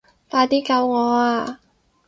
[0.31, 1.59] 快啲救我啊